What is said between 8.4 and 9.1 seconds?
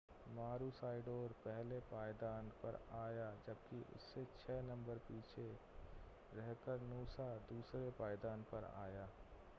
पर आया